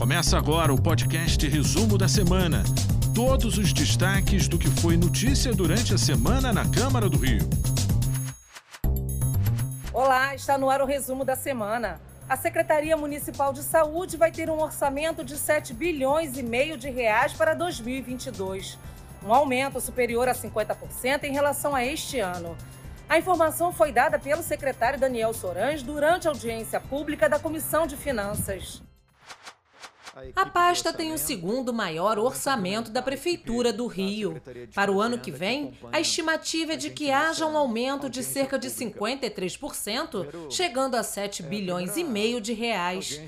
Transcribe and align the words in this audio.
Começa 0.00 0.38
agora 0.38 0.72
o 0.72 0.80
podcast 0.80 1.46
Resumo 1.46 1.98
da 1.98 2.08
Semana. 2.08 2.64
Todos 3.14 3.58
os 3.58 3.70
destaques 3.70 4.48
do 4.48 4.58
que 4.58 4.70
foi 4.80 4.96
notícia 4.96 5.52
durante 5.52 5.92
a 5.92 5.98
semana 5.98 6.54
na 6.54 6.66
Câmara 6.66 7.06
do 7.06 7.18
Rio. 7.18 7.46
Olá, 9.92 10.34
está 10.34 10.56
no 10.56 10.70
ar 10.70 10.80
o 10.80 10.86
resumo 10.86 11.22
da 11.22 11.36
semana. 11.36 12.00
A 12.26 12.34
Secretaria 12.34 12.96
Municipal 12.96 13.52
de 13.52 13.62
Saúde 13.62 14.16
vai 14.16 14.32
ter 14.32 14.48
um 14.48 14.62
orçamento 14.62 15.22
de 15.22 15.36
7 15.36 15.74
bilhões 15.74 16.38
e 16.38 16.42
meio 16.42 16.78
de 16.78 16.88
reais 16.88 17.34
para 17.34 17.52
2022, 17.52 18.78
um 19.22 19.34
aumento 19.34 19.82
superior 19.82 20.30
a 20.30 20.32
50% 20.32 21.24
em 21.24 21.32
relação 21.34 21.74
a 21.74 21.84
este 21.84 22.20
ano. 22.20 22.56
A 23.06 23.18
informação 23.18 23.70
foi 23.70 23.92
dada 23.92 24.18
pelo 24.18 24.42
secretário 24.42 24.98
Daniel 24.98 25.34
Sorães 25.34 25.82
durante 25.82 26.26
a 26.26 26.30
audiência 26.30 26.80
pública 26.80 27.28
da 27.28 27.38
Comissão 27.38 27.86
de 27.86 27.98
Finanças. 27.98 28.82
A 30.36 30.46
pasta 30.46 30.92
tem 30.92 31.12
o 31.12 31.18
segundo 31.18 31.72
maior 31.72 32.18
orçamento 32.18 32.90
da 32.90 33.02
Prefeitura 33.02 33.72
do 33.72 33.86
Rio. 33.86 34.40
Para 34.74 34.92
o 34.92 35.00
ano 35.00 35.18
que 35.18 35.30
vem, 35.30 35.72
a 35.92 36.00
estimativa 36.00 36.74
é 36.74 36.76
de 36.76 36.90
que 36.90 37.10
haja 37.10 37.46
um 37.46 37.56
aumento 37.56 38.08
de 38.08 38.22
cerca 38.22 38.58
de 38.58 38.68
53%, 38.68 40.50
chegando 40.50 40.94
a 40.96 41.02
7 41.02 41.42
bilhões 41.42 41.96
e 41.96 42.04
meio 42.04 42.40
de 42.40 42.52
reais. 42.52 43.20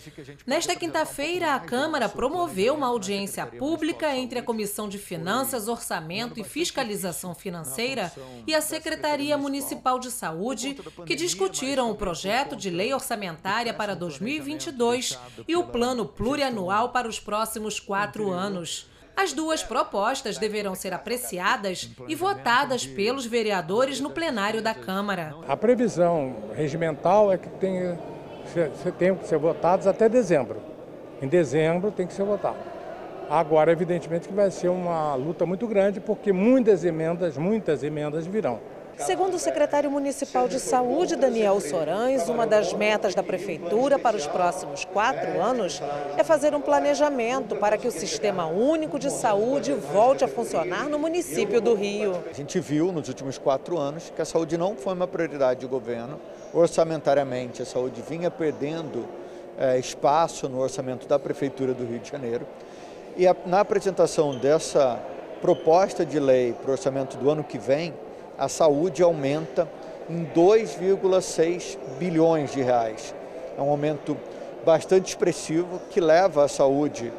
Nesta 0.46 0.76
quinta-feira, 0.76 1.54
a 1.54 1.60
Câmara 1.60 2.08
promoveu 2.08 2.74
uma 2.74 2.88
audiência 2.88 3.46
pública 3.46 4.14
entre 4.16 4.38
a 4.38 4.42
Comissão 4.42 4.88
de 4.88 4.98
Finanças, 4.98 5.68
Orçamento 5.68 6.38
e 6.38 6.44
Fiscalização 6.44 7.34
Financeira 7.34 8.12
e 8.46 8.54
a 8.54 8.60
Secretaria 8.60 9.38
Municipal 9.38 9.98
de 9.98 10.10
Saúde, 10.10 10.76
que 11.06 11.14
discutiram 11.14 11.90
o 11.90 11.94
projeto 11.94 12.56
de 12.56 12.70
lei 12.70 12.92
orçamentária 12.92 13.72
para 13.72 13.94
2022 13.94 15.18
e 15.46 15.56
o 15.56 15.64
plano 15.64 16.06
plurianual 16.06 16.81
para 16.90 17.08
os 17.08 17.20
próximos 17.20 17.78
quatro 17.80 18.30
anos. 18.30 18.90
As 19.16 19.32
duas 19.32 19.62
propostas 19.62 20.38
deverão 20.38 20.74
ser 20.74 20.94
apreciadas 20.94 21.90
e 22.08 22.14
votadas 22.14 22.86
pelos 22.86 23.26
vereadores 23.26 24.00
no 24.00 24.10
plenário 24.10 24.62
da 24.62 24.74
Câmara. 24.74 25.34
A 25.46 25.56
previsão 25.56 26.34
regimental 26.54 27.30
é 27.30 27.36
que 27.36 27.48
tem, 27.50 27.98
tem 28.98 29.14
que 29.14 29.28
ser 29.28 29.38
votados 29.38 29.86
até 29.86 30.08
dezembro. 30.08 30.60
Em 31.20 31.28
dezembro 31.28 31.90
tem 31.92 32.06
que 32.06 32.14
ser 32.14 32.24
votado. 32.24 32.56
Agora, 33.30 33.70
evidentemente, 33.70 34.28
que 34.28 34.34
vai 34.34 34.50
ser 34.50 34.68
uma 34.68 35.14
luta 35.14 35.46
muito 35.46 35.66
grande, 35.66 36.00
porque 36.00 36.32
muitas 36.32 36.84
emendas, 36.84 37.36
muitas 37.36 37.82
emendas 37.82 38.26
virão. 38.26 38.60
Segundo 38.98 39.34
o 39.34 39.38
secretário 39.38 39.90
municipal 39.90 40.46
de 40.46 40.60
saúde, 40.60 41.16
Daniel 41.16 41.60
Sorães, 41.60 42.28
uma 42.28 42.46
das 42.46 42.72
metas 42.72 43.14
da 43.14 43.22
prefeitura 43.22 43.98
para 43.98 44.16
os 44.16 44.26
próximos 44.26 44.84
quatro 44.84 45.40
anos 45.40 45.82
é 46.16 46.22
fazer 46.22 46.54
um 46.54 46.60
planejamento 46.60 47.56
para 47.56 47.76
que 47.78 47.88
o 47.88 47.90
sistema 47.90 48.46
único 48.46 48.98
de 48.98 49.10
saúde 49.10 49.72
volte 49.72 50.24
a 50.24 50.28
funcionar 50.28 50.88
no 50.88 50.98
município 50.98 51.60
do 51.60 51.74
Rio. 51.74 52.22
A 52.30 52.34
gente 52.34 52.60
viu 52.60 52.92
nos 52.92 53.08
últimos 53.08 53.38
quatro 53.38 53.78
anos 53.78 54.12
que 54.14 54.20
a 54.20 54.26
saúde 54.26 54.56
não 54.56 54.76
foi 54.76 54.92
uma 54.94 55.06
prioridade 55.06 55.60
do 55.60 55.68
governo. 55.68 56.20
Orçamentariamente, 56.52 57.62
a 57.62 57.66
saúde 57.66 58.02
vinha 58.08 58.30
perdendo 58.30 59.08
é, 59.58 59.78
espaço 59.78 60.48
no 60.48 60.60
orçamento 60.60 61.08
da 61.08 61.18
prefeitura 61.18 61.72
do 61.72 61.84
Rio 61.84 61.98
de 61.98 62.10
Janeiro. 62.10 62.46
E 63.16 63.26
a, 63.26 63.34
na 63.46 63.60
apresentação 63.60 64.36
dessa 64.36 65.00
proposta 65.40 66.06
de 66.06 66.20
lei 66.20 66.52
para 66.52 66.70
o 66.70 66.72
orçamento 66.72 67.16
do 67.16 67.28
ano 67.28 67.42
que 67.42 67.58
vem, 67.58 67.92
a 68.38 68.48
saúde 68.48 69.02
aumenta 69.02 69.68
em 70.08 70.24
2,6 70.26 71.76
bilhões 71.98 72.52
de 72.52 72.62
reais. 72.62 73.12
É 73.56 73.62
um 73.62 73.70
aumento 73.70 74.16
bastante 74.64 75.08
expressivo 75.08 75.80
que 75.90 76.00
leva 76.00 76.44
a 76.44 76.48
saúde 76.48 77.12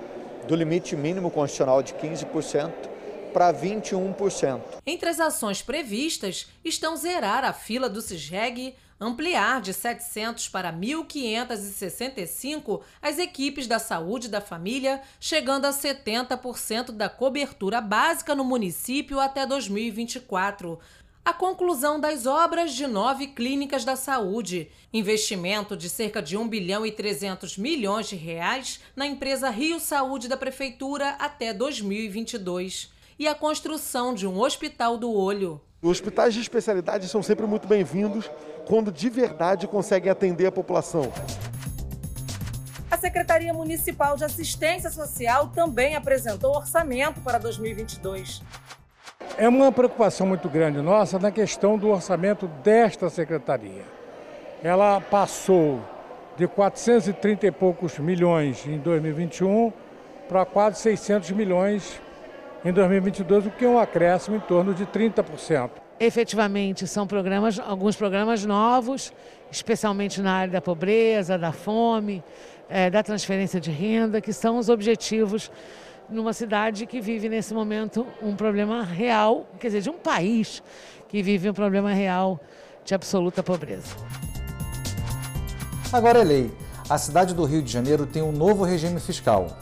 do 0.47 0.56
limite 0.56 0.95
mínimo 0.95 1.30
constitucional 1.30 1.84
de 1.84 1.94
15% 1.94 2.72
para 3.34 3.53
21%. 3.53 4.61
Entre 4.86 5.09
as 5.09 5.19
ações 5.19 5.61
previstas 5.61 6.47
estão 6.63 6.96
zerar 6.96 7.44
a 7.44 7.52
fila 7.52 7.90
do 7.90 8.02
CISREG, 8.02 8.75
ampliar 9.00 9.59
de 9.59 9.73
700 9.73 10.47
para 10.47 10.72
1.565 10.72 12.81
as 13.02 13.18
equipes 13.18 13.66
da 13.68 13.79
saúde 13.79 14.29
da 14.29 14.40
família, 14.40 15.02
chegando 15.19 15.66
a 15.66 15.72
70% 15.72 16.91
da 16.91 17.09
cobertura 17.09 17.81
básica 17.81 18.35
no 18.35 18.44
município 18.46 19.19
até 19.19 19.47
2024 19.47 20.79
a 21.25 21.31
conclusão 21.31 22.00
das 22.00 22.25
obras 22.25 22.73
de 22.73 22.85
nove 22.85 23.28
clínicas 23.28 23.85
da 23.85 23.95
saúde, 23.95 24.69
investimento 24.91 25.78
de 25.78 25.89
cerca 25.89 26.22
de 26.22 26.35
1 26.35 26.47
bilhão 26.50 26.85
e 26.85 26.91
300 26.91 27.57
milhões 27.57 28.09
de 28.09 28.16
reais 28.17 28.81
na 28.94 29.07
empresa 29.07 29.50
Rio 29.50 29.79
Saúde 29.79 30.28
da 30.28 30.35
Prefeitura 30.35 31.16
até 31.19 31.53
2022 31.53 32.91
e 33.17 33.25
a 33.25 33.34
construção 33.34 34.13
de 34.13 34.28
um 34.28 34.38
hospital 34.38 34.97
do 34.97 35.13
olho. 35.13 35.61
Os 35.81 35.91
hospitais 35.91 36.34
de 36.34 36.41
especialidade 36.41 37.07
são 37.07 37.23
sempre 37.23 37.45
muito 37.45 37.67
bem-vindos 37.67 38.29
quando 38.67 38.91
de 38.91 39.09
verdade 39.09 39.66
conseguem 39.66 40.11
atender 40.11 40.47
a 40.47 40.51
população. 40.51 41.11
A 42.91 42.97
Secretaria 42.97 43.53
Municipal 43.53 44.17
de 44.17 44.25
Assistência 44.25 44.90
Social 44.90 45.50
também 45.50 45.95
apresentou 45.95 46.55
orçamento 46.55 47.22
para 47.22 47.38
2022. 47.38 48.41
É 49.36 49.50
uma 49.50 49.72
preocupação 49.72 50.28
muito 50.28 50.48
grande 50.48 50.80
nossa 50.80 51.18
na 51.18 51.32
questão 51.32 51.76
do 51.76 51.90
orçamento 51.90 52.48
desta 52.64 53.10
secretaria. 53.10 53.82
Ela 54.64 55.02
passou 55.02 55.82
de 56.38 56.48
430 56.48 57.48
e 57.48 57.52
poucos 57.52 57.98
milhões 57.98 58.64
em 58.68 58.78
2021 58.78 59.74
para 60.30 60.46
quase 60.46 60.82
600 60.82 61.32
milhões 61.32 62.00
em 62.64 62.72
2022, 62.72 63.48
o 63.48 63.50
que 63.50 63.66
é 63.66 63.68
um 63.68 63.80
acréscimo 63.80 64.38
em 64.38 64.40
torno 64.40 64.72
de 64.74 64.86
30%. 64.86 65.72
Efetivamente, 66.00 66.86
são 66.86 67.08
programas, 67.08 67.60
alguns 67.60 67.96
programas 67.96 68.46
novos, 68.46 69.12
especialmente 69.52 70.22
na 70.22 70.34
área 70.34 70.54
da 70.54 70.62
pobreza, 70.62 71.38
da 71.40 71.52
fome, 71.52 72.24
é, 72.70 72.90
da 72.90 73.02
transferência 73.02 73.60
de 73.60 73.72
renda, 73.72 74.22
que 74.22 74.32
são 74.32 74.58
os 74.58 74.70
objetivos 74.70 75.52
numa 76.09 76.34
cidade 76.34 76.86
que 76.86 77.02
vive 77.02 77.30
nesse 77.30 77.53
momento 77.53 78.06
um 78.22 78.36
problema 78.36 78.84
real, 78.84 79.47
quer 79.59 79.68
dizer, 79.68 79.81
de 79.81 79.90
um 79.90 79.97
país 79.97 80.62
que 81.08 81.22
vive 81.22 81.50
um 81.50 81.53
problema 81.53 81.94
real 81.94 82.40
de 82.84 82.94
absoluta 82.94 83.41
pobreza. 83.41 83.96
Agora 85.91 86.19
é 86.19 86.24
lei. 86.24 86.52
A 86.90 86.97
cidade 86.97 87.34
do 87.34 87.46
Rio 87.46 87.62
de 87.62 87.72
Janeiro 87.72 88.06
tem 88.06 88.22
um 88.22 88.31
novo 88.31 88.64
regime 88.64 89.00
fiscal. 89.00 89.58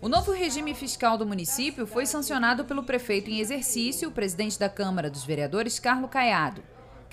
O 0.00 0.08
novo 0.08 0.32
regime 0.32 0.74
fiscal 0.74 1.16
do 1.16 1.26
município 1.26 1.86
foi 1.86 2.06
sancionado 2.06 2.64
pelo 2.64 2.84
prefeito 2.84 3.30
em 3.30 3.40
exercício, 3.40 4.08
o 4.08 4.12
presidente 4.12 4.58
da 4.58 4.68
Câmara 4.68 5.10
dos 5.10 5.24
Vereadores, 5.24 5.78
Carlo 5.78 6.08
Caiado. 6.08 6.62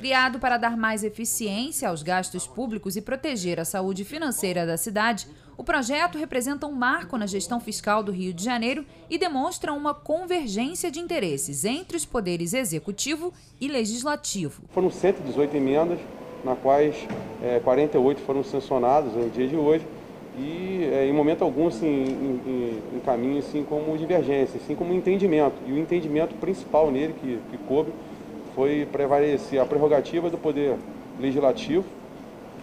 Criado 0.02 0.40
para 0.40 0.58
dar 0.58 0.76
mais 0.76 1.04
eficiência 1.04 1.88
aos 1.88 2.02
gastos 2.02 2.48
públicos 2.48 2.96
e 2.96 3.02
proteger 3.04 3.60
a 3.60 3.66
saúde 3.66 4.04
financeira 4.04 4.66
da 4.66 4.76
cidade, 4.76 5.28
o 5.56 5.64
projeto 5.64 6.18
representa 6.18 6.66
um 6.66 6.72
marco 6.72 7.20
na 7.20 7.28
gestão 7.28 7.60
fiscal 7.60 8.02
do 8.02 8.12
Rio 8.12 8.34
de 8.34 8.44
Janeiro 8.44 8.84
e 9.08 9.20
demonstra 9.20 9.72
uma 9.72 9.94
convergência 9.94 10.90
de 10.90 11.00
interesses 11.00 11.66
entre 11.66 11.96
os 11.96 12.04
poderes 12.04 12.56
executivo 12.56 13.32
e 13.60 13.68
legislativo. 13.68 14.64
Foram 14.72 14.90
118 14.90 15.56
emendas, 15.56 16.00
na 16.44 16.56
quais 16.56 16.96
é, 17.40 17.60
48 17.60 18.22
foram 18.22 18.44
sancionadas 18.44 19.14
no 19.14 19.30
dia 19.30 19.48
de 19.48 19.56
hoje 19.56 19.86
e 20.36 20.90
é, 20.92 21.06
em 21.06 21.14
momento 21.14 21.44
algum 21.44 21.68
assim, 21.68 22.40
encaminha 22.96 23.38
assim, 23.38 23.64
como 23.64 23.96
divergência, 24.00 24.60
assim 24.60 24.74
como 24.74 24.96
entendimento. 24.96 25.58
E 25.68 25.72
o 25.72 25.78
entendimento 25.78 26.34
principal 26.38 26.90
nele 26.90 27.14
que, 27.22 27.38
que 27.52 27.58
coube 27.68 27.94
foi 28.56 28.88
prevalecer 28.92 29.60
a 29.60 29.66
prerrogativa 29.66 30.30
do 30.30 30.38
poder 30.38 30.78
legislativo 31.20 31.86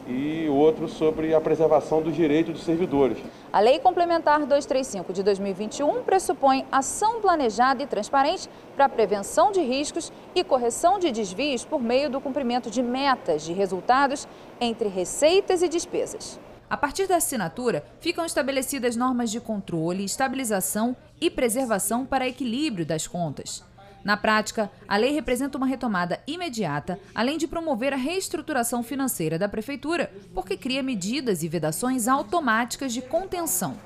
e 0.08 0.48
outro 0.48 0.88
sobre 0.88 1.34
a 1.34 1.40
preservação 1.40 2.00
dos 2.00 2.16
direitos 2.16 2.54
dos 2.54 2.64
servidores. 2.64 3.18
A 3.52 3.60
Lei 3.60 3.78
Complementar 3.78 4.40
235 4.40 5.12
de 5.12 5.22
2021 5.22 6.02
pressupõe 6.02 6.64
ação 6.72 7.20
planejada 7.20 7.82
e 7.82 7.86
transparente 7.86 8.48
para 8.74 8.86
a 8.86 8.88
prevenção 8.88 9.52
de 9.52 9.60
riscos 9.60 10.10
e 10.34 10.42
correção 10.42 10.98
de 10.98 11.12
desvios 11.12 11.64
por 11.64 11.82
meio 11.82 12.08
do 12.08 12.20
cumprimento 12.20 12.70
de 12.70 12.82
metas 12.82 13.42
de 13.42 13.52
resultados 13.52 14.26
entre 14.58 14.88
receitas 14.88 15.62
e 15.62 15.68
despesas. 15.68 16.40
A 16.70 16.76
partir 16.76 17.06
da 17.06 17.16
assinatura, 17.16 17.84
ficam 18.00 18.24
estabelecidas 18.24 18.96
normas 18.96 19.30
de 19.30 19.40
controle, 19.40 20.04
estabilização 20.04 20.96
e 21.20 21.30
preservação 21.30 22.04
para 22.04 22.28
equilíbrio 22.28 22.84
das 22.84 23.06
contas. 23.06 23.67
Na 24.08 24.16
prática, 24.16 24.70
a 24.88 24.96
lei 24.96 25.12
representa 25.12 25.58
uma 25.58 25.66
retomada 25.66 26.18
imediata, 26.26 26.98
além 27.14 27.36
de 27.36 27.46
promover 27.46 27.92
a 27.92 27.96
reestruturação 27.96 28.82
financeira 28.82 29.38
da 29.38 29.50
Prefeitura, 29.50 30.10
porque 30.32 30.56
cria 30.56 30.82
medidas 30.82 31.42
e 31.42 31.48
vedações 31.48 32.08
automáticas 32.08 32.94
de 32.94 33.02
contenção. 33.02 33.76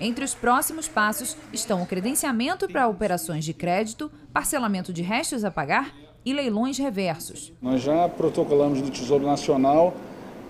Entre 0.00 0.24
os 0.24 0.34
próximos 0.34 0.88
passos 0.88 1.36
estão 1.52 1.82
o 1.82 1.86
credenciamento 1.86 2.66
para 2.66 2.88
operações 2.88 3.44
de 3.44 3.52
crédito, 3.52 4.10
parcelamento 4.32 4.90
de 4.90 5.02
restos 5.02 5.44
a 5.44 5.50
pagar 5.50 5.94
e 6.24 6.32
leilões 6.32 6.78
reversos. 6.78 7.52
Nós 7.60 7.82
já 7.82 8.08
protocolamos 8.08 8.80
no 8.80 8.88
Tesouro 8.88 9.26
Nacional 9.26 9.92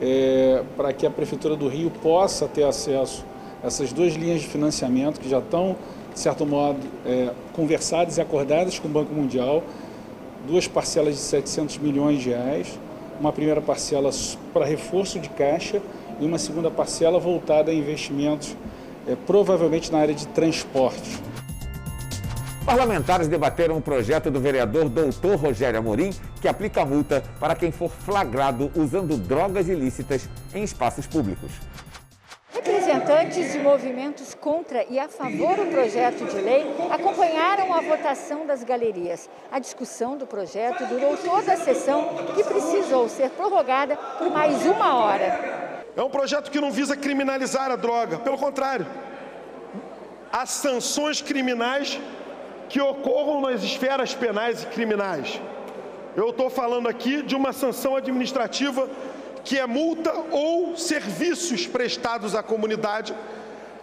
é, 0.00 0.62
para 0.76 0.92
que 0.92 1.04
a 1.04 1.10
Prefeitura 1.10 1.56
do 1.56 1.66
Rio 1.66 1.90
possa 1.90 2.46
ter 2.46 2.62
acesso 2.62 3.26
essas 3.64 3.92
duas 3.92 4.14
linhas 4.14 4.42
de 4.42 4.46
financiamento 4.46 5.18
que 5.18 5.28
já 5.28 5.40
estão, 5.40 5.76
de 6.18 6.22
certo 6.22 6.44
modo, 6.44 6.80
é, 7.06 7.30
conversadas 7.52 8.18
e 8.18 8.20
acordadas 8.20 8.76
com 8.76 8.88
o 8.88 8.90
Banco 8.90 9.14
Mundial, 9.14 9.62
duas 10.48 10.66
parcelas 10.66 11.14
de 11.14 11.20
700 11.20 11.78
milhões 11.78 12.20
de 12.20 12.30
reais, 12.30 12.76
uma 13.20 13.32
primeira 13.32 13.60
parcela 13.60 14.10
para 14.52 14.64
reforço 14.64 15.20
de 15.20 15.28
caixa 15.28 15.80
e 16.20 16.26
uma 16.26 16.36
segunda 16.36 16.72
parcela 16.72 17.20
voltada 17.20 17.70
a 17.70 17.74
investimentos, 17.74 18.56
é, 19.06 19.14
provavelmente 19.14 19.92
na 19.92 19.98
área 19.98 20.14
de 20.14 20.26
transporte. 20.26 21.22
Parlamentares 22.66 23.28
debateram 23.28 23.76
um 23.76 23.80
projeto 23.80 24.28
do 24.28 24.40
vereador 24.40 24.88
Doutor 24.88 25.36
Rogério 25.36 25.78
Amorim 25.78 26.10
que 26.40 26.48
aplica 26.48 26.84
multa 26.84 27.22
para 27.38 27.54
quem 27.54 27.70
for 27.70 27.90
flagrado 27.90 28.72
usando 28.74 29.16
drogas 29.16 29.68
ilícitas 29.68 30.28
em 30.52 30.64
espaços 30.64 31.06
públicos. 31.06 31.52
Representantes 33.18 33.52
de 33.52 33.58
movimentos 33.58 34.34
contra 34.34 34.84
e 34.88 34.96
a 34.96 35.08
favor 35.08 35.56
do 35.56 35.66
projeto 35.72 36.24
de 36.24 36.36
lei 36.36 36.64
acompanharam 36.88 37.74
a 37.74 37.80
votação 37.80 38.46
das 38.46 38.62
galerias. 38.62 39.28
A 39.50 39.58
discussão 39.58 40.16
do 40.16 40.24
projeto 40.24 40.86
durou 40.86 41.16
toda 41.16 41.52
a 41.52 41.56
sessão, 41.56 42.10
que 42.36 42.44
precisou 42.44 43.08
ser 43.08 43.30
prorrogada 43.30 43.96
por 43.96 44.30
mais 44.30 44.64
uma 44.64 44.94
hora. 44.94 45.82
É 45.96 46.02
um 46.02 46.08
projeto 46.08 46.48
que 46.48 46.60
não 46.60 46.70
visa 46.70 46.96
criminalizar 46.96 47.72
a 47.72 47.76
droga, 47.76 48.18
pelo 48.18 48.38
contrário. 48.38 48.86
As 50.30 50.50
sanções 50.50 51.20
criminais 51.20 51.98
que 52.68 52.80
ocorram 52.80 53.40
nas 53.40 53.64
esferas 53.64 54.14
penais 54.14 54.62
e 54.62 54.66
criminais. 54.66 55.40
Eu 56.14 56.30
estou 56.30 56.48
falando 56.48 56.88
aqui 56.88 57.22
de 57.22 57.34
uma 57.34 57.52
sanção 57.52 57.96
administrativa 57.96 58.88
que 59.44 59.58
é 59.58 59.66
multa 59.66 60.12
ou 60.30 60.76
serviços 60.76 61.66
prestados 61.66 62.34
à 62.34 62.42
comunidade 62.42 63.14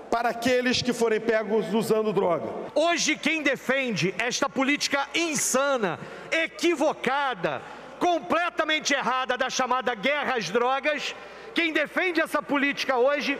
para 0.09 0.29
aqueles 0.29 0.81
que 0.81 0.93
forem 0.93 1.19
pegos 1.19 1.73
usando 1.73 2.13
droga. 2.13 2.47
Hoje, 2.73 3.17
quem 3.17 3.41
defende 3.41 4.13
esta 4.17 4.47
política 4.47 5.07
insana, 5.13 5.99
equivocada, 6.31 7.61
completamente 7.99 8.93
errada 8.93 9.37
da 9.37 9.49
chamada 9.49 9.93
guerra 9.93 10.37
às 10.37 10.49
drogas, 10.49 11.15
quem 11.53 11.73
defende 11.73 12.21
essa 12.21 12.41
política 12.41 12.97
hoje, 12.97 13.37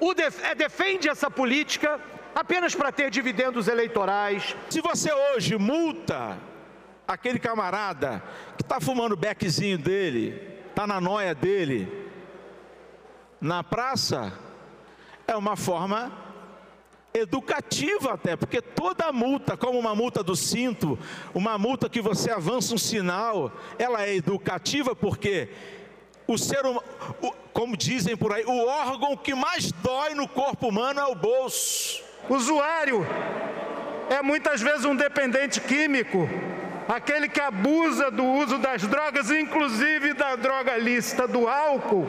o 0.00 0.14
def 0.14 0.42
é, 0.44 0.54
defende 0.54 1.08
essa 1.08 1.30
política 1.30 2.00
apenas 2.34 2.74
para 2.74 2.92
ter 2.92 3.10
dividendos 3.10 3.66
eleitorais. 3.68 4.54
Se 4.70 4.80
você 4.80 5.12
hoje 5.12 5.56
multa 5.56 6.38
aquele 7.08 7.38
camarada 7.38 8.22
que 8.56 8.62
está 8.62 8.80
fumando 8.80 9.12
o 9.12 9.16
beckzinho 9.16 9.78
dele, 9.78 10.55
está 10.76 10.86
na 10.86 11.00
noia 11.00 11.34
dele, 11.34 11.88
na 13.40 13.64
praça, 13.64 14.30
é 15.26 15.34
uma 15.34 15.56
forma 15.56 16.12
educativa 17.14 18.12
até, 18.12 18.36
porque 18.36 18.60
toda 18.60 19.10
multa, 19.10 19.56
como 19.56 19.78
uma 19.78 19.94
multa 19.94 20.22
do 20.22 20.36
cinto, 20.36 20.98
uma 21.32 21.56
multa 21.56 21.88
que 21.88 22.02
você 22.02 22.30
avança 22.30 22.74
um 22.74 22.78
sinal, 22.78 23.50
ela 23.78 24.02
é 24.02 24.14
educativa 24.14 24.94
porque 24.94 25.48
o 26.28 26.36
ser 26.36 26.60
humano, 26.60 26.84
como 27.54 27.74
dizem 27.74 28.14
por 28.14 28.34
aí, 28.34 28.44
o 28.44 28.66
órgão 28.66 29.16
que 29.16 29.34
mais 29.34 29.72
dói 29.72 30.12
no 30.12 30.28
corpo 30.28 30.68
humano 30.68 31.00
é 31.00 31.06
o 31.06 31.14
bolso. 31.14 32.04
Usuário 32.28 33.00
é 34.10 34.20
muitas 34.20 34.60
vezes 34.60 34.84
um 34.84 34.94
dependente 34.94 35.58
químico, 35.58 36.28
aquele 36.88 37.28
que 37.28 37.40
abusa 37.40 38.10
do 38.10 38.24
uso 38.24 38.58
das 38.58 38.82
drogas, 38.82 39.30
inclusive 39.30 40.14
da 40.14 40.36
droga 40.36 40.76
lícita, 40.76 41.26
do 41.26 41.48
álcool, 41.48 42.06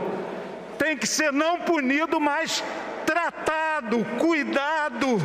tem 0.78 0.96
que 0.96 1.08
ser 1.08 1.34
não 1.34 1.62
punido, 1.62 2.20
mas 2.20 2.64
tratado, 3.06 4.06
cuidado. 4.20 5.18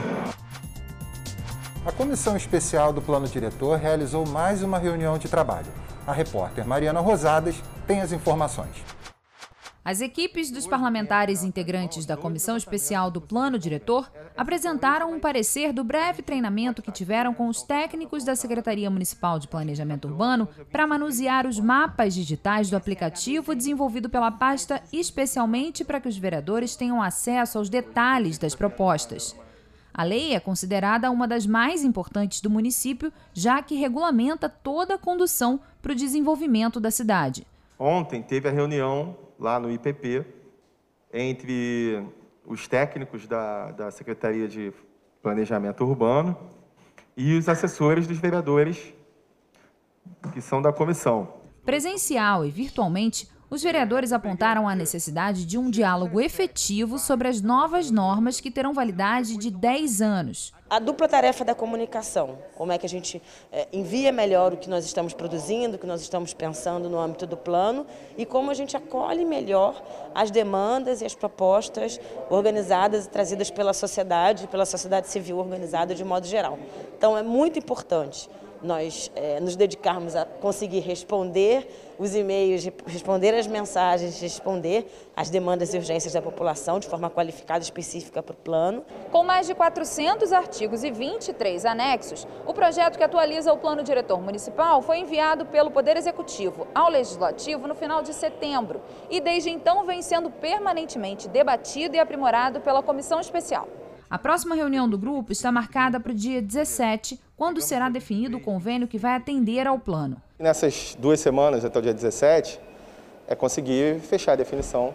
A 1.85 1.93
Comissão 1.93 2.37
Especial 2.37 2.93
do 2.93 3.03
Plano 3.03 3.27
Diretor 3.27 3.79
realizou 3.79 4.27
mais 4.27 4.63
uma 4.63 4.79
reunião 4.79 5.19
de 5.19 5.29
trabalho. 5.29 5.67
A 6.07 6.13
repórter 6.13 6.67
Mariana 6.67 7.01
Rosadas 7.01 7.57
tem 7.87 8.01
as 8.01 8.13
informações. 8.13 8.85
As 9.85 10.01
equipes 10.01 10.49
dos 10.49 10.65
parlamentares 10.65 11.43
integrantes 11.43 12.07
da 12.07 12.17
Comissão 12.17 12.57
Especial 12.57 13.11
do 13.11 13.21
Plano 13.21 13.59
Diretor 13.59 14.09
apresentaram 14.37 15.13
um 15.13 15.19
parecer 15.19 15.73
do 15.73 15.83
breve 15.83 16.23
treinamento 16.23 16.81
que 16.81 16.93
tiveram 16.93 17.35
com 17.35 17.49
os 17.49 17.65
técnicos 17.65 18.23
da 18.23 18.37
Secretaria 18.37 18.89
Municipal 18.89 19.41
de 19.41 19.49
Planejamento 19.49 20.07
Urbano 20.07 20.49
para 20.71 20.87
manusear 20.87 21.49
os 21.49 21.59
mapas 21.59 22.15
digitais 22.15 22.71
do 22.71 22.77
aplicativo 22.77 23.57
desenvolvido 23.57 24.09
pela 24.09 24.31
pasta 24.31 24.81
especialmente 24.93 25.85
para 25.85 26.01
que 26.01 26.09
os 26.09 26.17
vereadores 26.17 26.77
tenham 26.77 27.03
acesso 27.03 27.59
aos 27.59 27.69
detalhes 27.69 28.39
das 28.39 28.55
propostas. 28.55 29.35
A 29.93 30.05
lei 30.05 30.33
é 30.33 30.39
considerada 30.39 31.11
uma 31.11 31.27
das 31.27 31.45
mais 31.45 31.83
importantes 31.83 32.41
do 32.41 32.49
município, 32.49 33.13
já 33.35 33.61
que 33.61 33.75
regulamenta 33.75 34.49
toda 34.49 34.95
a 34.95 34.99
condução 34.99 35.59
para 35.83 35.91
o 35.91 35.97
desenvolvimento 35.97 36.79
da 36.79 36.91
cidade. 36.91 37.45
Ontem 37.77 38.23
teve 38.23 38.49
a 38.49 38.53
reunião 38.53 39.17
lá 39.43 39.59
no 39.59 39.71
IPP, 39.71 40.25
entre 41.13 42.01
os 42.47 42.69
técnicos 42.69 43.27
da, 43.27 43.73
da 43.73 43.91
Secretaria 43.91 44.47
de 44.47 44.73
Planejamento 45.21 45.85
Urbano 45.85 46.39
e 47.17 47.37
os 47.37 47.49
assessores 47.49 48.07
dos 48.07 48.19
vereadores 48.19 48.95
que 50.33 50.41
são 50.41 50.63
da 50.63 50.73
comissão. 50.73 51.35
Presencial 51.65 52.45
e 52.45 52.51
virtualmente, 52.51 53.29
os 53.53 53.63
vereadores 53.63 54.15
apontaram 54.15 54.67
a 54.67 54.75
necessidade 54.75 55.45
de 55.45 55.59
um 55.59 55.71
diálogo 55.71 56.19
efetivo 56.19 56.99
sobre 56.99 57.29
as 57.29 57.43
novas 57.43 57.91
normas 57.91 58.41
que 58.41 58.51
terão 58.51 58.73
validade 58.73 59.37
de 59.37 59.51
10 59.51 60.01
anos. 60.01 60.55
A 60.71 60.79
dupla 60.79 61.07
tarefa 61.07 61.45
da 61.45 61.55
comunicação, 61.55 62.39
como 62.57 62.73
é 62.73 62.79
que 62.79 62.87
a 62.87 62.89
gente 62.89 63.21
é, 63.53 63.69
envia 63.71 64.11
melhor 64.11 64.55
o 64.55 64.57
que 64.57 64.71
nós 64.71 64.87
estamos 64.87 65.13
produzindo, 65.13 65.77
o 65.77 65.79
que 65.79 65.87
nós 65.87 66.01
estamos 66.01 66.33
pensando 66.33 66.89
no 66.89 66.99
âmbito 66.99 67.27
do 67.27 67.37
plano 67.37 67.87
e 68.17 68.25
como 68.25 68.51
a 68.51 68.55
gente 68.55 68.75
acolhe 68.75 69.23
melhor 69.23 69.83
as 70.15 70.31
demandas 70.31 71.03
e 71.03 71.05
as 71.05 71.15
propostas 71.15 72.01
organizadas 72.31 73.05
e 73.05 73.11
trazidas 73.11 73.51
pela 73.51 73.75
sociedade, 73.75 74.47
pela 74.47 74.65
sociedade 74.65 75.09
civil 75.09 75.37
organizada 75.37 75.95
de 75.95 76.03
modo 76.03 76.27
geral. 76.27 76.59
Então 76.97 77.19
é 77.19 77.23
muito 77.23 77.59
importante 77.59 78.31
nós 78.63 79.11
é, 79.15 79.41
nos 79.41 79.57
dedicarmos 79.57 80.15
a 80.15 80.25
conseguir 80.25 80.81
responder 80.81 81.69
os 81.99 82.15
e-mails, 82.15 82.69
responder 82.87 83.35
as 83.35 83.47
mensagens, 83.47 84.21
responder 84.21 84.87
às 85.17 85.31
demandas 85.31 85.73
e 85.73 85.77
urgências 85.77 86.13
da 86.13 86.23
população 86.23 86.79
de 86.79 86.89
forma 86.89 87.09
qualificada 87.09 87.61
e 87.61 87.63
específica 87.63 88.23
para 88.23 88.33
o 88.33 88.37
plano. 88.37 88.85
Com 89.11 89.23
mais 89.23 89.47
de 89.47 89.55
400 89.55 90.33
artigos 90.33 90.83
e 90.83 90.91
23 90.91 91.65
anexos, 91.65 92.27
o 92.47 92.53
projeto 92.53 92.97
que 92.97 93.05
atualiza 93.05 93.53
o 93.53 93.59
plano 93.59 93.83
diretor 93.83 94.21
municipal 94.21 94.83
foi 94.83 94.99
enviado 94.99 95.47
pelo 95.47 95.71
Poder 95.71 95.97
Executivo 95.97 96.67
ao 96.75 96.89
Legislativo 96.91 97.69
no 97.69 97.75
final 97.75 98.03
de 98.03 98.13
setembro 98.13 98.81
e 99.11 99.21
desde 99.21 99.51
então 99.51 99.85
vem 99.85 100.03
sendo 100.03 100.31
permanentemente 100.31 101.29
debatido 101.29 101.95
e 101.95 102.01
aprimorado 102.01 102.61
pela 102.61 102.83
Comissão 102.83 103.21
Especial. 103.21 103.69
A 104.13 104.19
próxima 104.19 104.55
reunião 104.55 104.87
do 104.87 104.99
grupo 104.99 105.33
está 105.33 105.51
marcada 105.51 105.99
para 105.99 106.13
o 106.13 106.15
dia 106.15 106.43
17, 106.43 107.19
quando 107.43 107.61
será 107.61 107.89
definido 107.89 108.37
o 108.37 108.41
convênio 108.41 108.87
que 108.87 108.97
vai 108.97 109.17
atender 109.17 109.67
ao 109.67 109.77
plano. 109.77 110.17
Nessas 110.39 110.97
duas 110.97 111.19
semanas, 111.19 111.65
até 111.65 111.77
o 111.77 111.83
dia 111.83 111.93
17, 111.93 112.61
é 113.27 113.35
conseguir 113.35 113.99
fechar 113.99 114.35
a 114.35 114.37
definição 114.37 114.95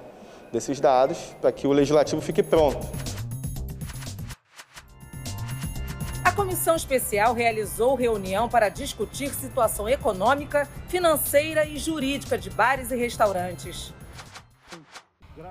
desses 0.50 0.80
dados 0.80 1.18
para 1.42 1.52
que 1.52 1.68
o 1.68 1.74
legislativo 1.74 2.22
fique 2.22 2.42
pronto. 2.42 2.88
A 6.24 6.32
comissão 6.32 6.78
especial 6.78 7.34
realizou 7.34 7.96
reunião 7.96 8.48
para 8.48 8.70
discutir 8.70 9.28
situação 9.34 9.90
econômica, 9.90 10.70
financeira 10.88 11.66
e 11.66 11.78
jurídica 11.78 12.38
de 12.38 12.50
bares 12.50 12.92
e 12.92 12.96
restaurantes. 12.96 13.94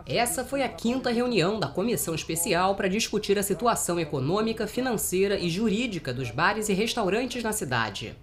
Essa 0.06 0.44
foi 0.44 0.62
a 0.62 0.68
quinta 0.68 1.10
reunião 1.10 1.60
da 1.60 1.68
comissão 1.68 2.14
especial 2.14 2.74
para 2.74 2.88
discutir 2.88 3.38
a 3.38 3.42
situação 3.42 4.00
econômica, 4.00 4.66
financeira 4.66 5.38
e 5.38 5.48
jurídica 5.48 6.12
dos 6.12 6.30
bares 6.30 6.68
e 6.68 6.72
restaurantes 6.72 7.42
na 7.42 7.52
cidade. 7.52 8.16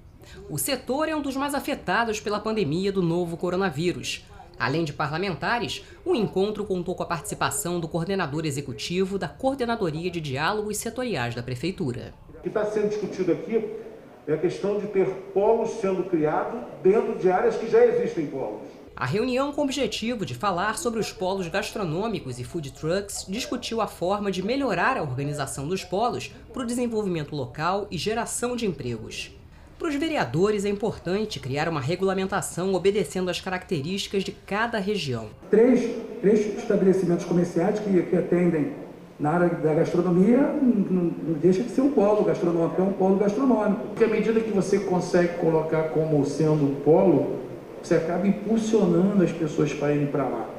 O 0.50 0.58
setor 0.58 1.08
é 1.10 1.15
um 1.15 1.22
dos 1.22 1.36
mais 1.36 1.53
afetados 1.53 2.20
pela 2.20 2.39
pandemia 2.39 2.91
do 2.91 3.01
novo 3.01 3.38
coronavírus. 3.38 4.25
Além 4.60 4.84
de 4.84 4.93
parlamentares, 4.93 5.84
o 6.05 6.15
encontro 6.15 6.63
contou 6.63 6.96
com 6.96 7.03
a 7.03 7.08
participação 7.08 7.79
do 7.79 7.88
coordenador 7.88 8.46
executivo 8.46 9.17
da 9.17 9.27
Coordenadoria 9.27 10.12
de 10.12 10.22
Diálogos 10.22 10.77
Setoriais 10.77 11.34
da 11.34 11.43
Prefeitura. 11.43 12.13
O 12.29 12.41
que 12.41 12.50
está 12.50 12.65
sendo 12.65 12.89
discutido 12.89 13.32
aqui 13.32 13.70
é 14.27 14.34
a 14.34 14.38
questão 14.38 14.79
de 14.79 14.88
ter 14.88 15.08
polos 15.34 15.70
sendo 15.82 16.03
criados 16.03 16.62
dentro 16.82 17.17
de 17.17 17.29
áreas 17.29 17.55
que 17.58 17.70
já 17.70 17.86
existem 17.86 18.27
polos. 18.27 18.82
A 18.95 19.07
reunião 19.07 19.51
com 19.51 19.62
o 19.62 19.63
objetivo 19.63 20.23
de 20.23 20.35
falar 20.35 20.77
sobre 20.77 21.00
os 21.00 21.12
polos 21.12 21.47
gastronômicos 21.47 22.39
e 22.39 22.43
food 22.43 22.71
trucks 22.73 23.25
discutiu 23.27 23.81
a 23.81 23.88
forma 23.88 24.31
de 24.31 24.43
melhorar 24.43 24.97
a 24.97 25.01
organização 25.01 25.67
dos 25.67 25.83
polos 25.83 26.31
para 26.53 26.62
o 26.62 26.65
desenvolvimento 26.65 27.35
local 27.35 27.88
e 27.89 27.97
geração 27.97 28.55
de 28.55 28.67
empregos. 28.67 29.35
Para 29.79 29.88
os 29.88 29.95
vereadores 29.95 30.63
é 30.63 30.69
importante 30.69 31.39
criar 31.39 31.67
uma 31.67 31.81
regulamentação 31.81 32.75
obedecendo 32.75 33.29
às 33.29 33.41
características 33.41 34.23
de 34.23 34.31
cada 34.31 34.77
região. 34.77 35.29
Três, 35.50 35.89
três 36.21 36.55
estabelecimentos 36.55 37.25
comerciais 37.25 37.79
que, 37.79 38.03
que 38.03 38.15
atendem 38.15 38.73
na 39.19 39.31
área 39.31 39.50
da 39.50 39.73
gastronomia 39.73 40.38
não, 40.38 41.03
não 41.03 41.33
deixa 41.33 41.63
de 41.63 41.71
ser 41.71 41.81
um 41.81 41.91
polo 41.91 42.23
gastronômico, 42.23 42.79
é 42.79 42.85
um 42.85 42.93
polo 42.93 43.15
gastronômico. 43.17 43.88
Porque 43.88 44.03
à 44.03 44.07
medida 44.07 44.39
que 44.39 44.51
você 44.51 44.79
consegue 44.79 45.39
colocar 45.39 45.89
como 45.89 46.23
sendo 46.25 46.63
um 46.63 46.75
polo, 46.75 47.41
você 47.83 47.95
acaba 47.95 48.25
impulsionando 48.25 49.21
as 49.21 49.31
pessoas 49.31 49.73
para 49.73 49.93
irem 49.93 50.07
para 50.07 50.23
lá. 50.23 50.49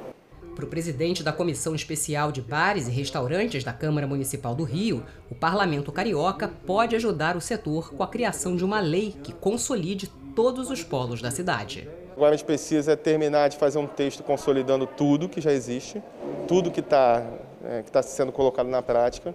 Para 0.55 0.65
o 0.65 0.69
presidente 0.69 1.23
da 1.23 1.33
Comissão 1.33 1.75
Especial 1.75 2.31
de 2.31 2.41
Bares 2.41 2.87
e 2.87 2.91
Restaurantes 2.91 3.65
da 3.65 3.73
Câmara 3.73 4.07
Municipal 4.07 4.55
do 4.55 4.63
Rio, 4.63 5.03
o 5.31 5.35
Parlamento 5.35 5.91
Carioca 5.91 6.49
pode 6.65 6.95
ajudar 6.95 7.37
o 7.37 7.41
setor 7.41 7.93
com 7.93 8.03
a 8.03 8.07
criação 8.07 8.55
de 8.55 8.65
uma 8.65 8.79
lei 8.79 9.17
que 9.23 9.33
consolide 9.33 10.09
todos 10.37 10.71
os 10.71 10.85
polos 10.85 11.21
da 11.21 11.31
cidade. 11.31 11.89
Agora 12.13 12.35
a 12.35 12.37
gente 12.37 12.47
precisa 12.47 12.97
terminar 12.97 13.49
de 13.49 13.57
fazer 13.57 13.79
um 13.79 13.87
texto 13.87 14.23
consolidando 14.23 14.87
tudo 14.87 15.29
que 15.29 15.41
já 15.41 15.53
existe, 15.53 16.01
tudo 16.47 16.71
que 16.71 16.81
está 16.81 17.25
é, 17.65 17.83
que 17.83 17.91
tá 17.91 18.03
sendo 18.03 18.31
colocado 18.31 18.69
na 18.69 18.83
prática, 18.83 19.35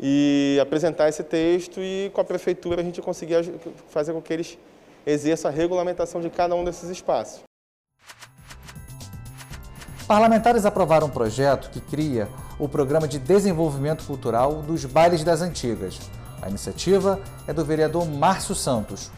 e 0.00 0.56
apresentar 0.62 1.08
esse 1.08 1.22
texto 1.22 1.80
e 1.80 2.10
com 2.14 2.20
a 2.20 2.24
prefeitura 2.24 2.80
a 2.80 2.84
gente 2.84 3.02
conseguir 3.02 3.44
fazer 3.88 4.12
com 4.12 4.22
que 4.22 4.32
eles 4.32 4.58
exerçam 5.06 5.50
a 5.50 5.54
regulamentação 5.54 6.20
de 6.20 6.30
cada 6.30 6.54
um 6.54 6.64
desses 6.64 6.88
espaços. 6.90 7.40
Parlamentares 10.06 10.66
aprovaram 10.66 11.06
um 11.06 11.10
projeto 11.10 11.70
que 11.70 11.80
cria 11.80 12.28
o 12.58 12.68
Programa 12.68 13.08
de 13.08 13.18
Desenvolvimento 13.18 14.04
Cultural 14.04 14.62
dos 14.62 14.84
Bailes 14.84 15.24
das 15.24 15.40
Antigas. 15.40 15.98
A 16.40 16.48
iniciativa 16.48 17.20
é 17.46 17.52
do 17.52 17.64
vereador 17.64 18.06
Márcio 18.06 18.54
Santos. 18.54 19.10